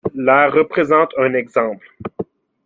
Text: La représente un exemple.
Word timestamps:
La 0.15 0.49
représente 0.49 1.11
un 1.19 1.35
exemple. 1.35 1.93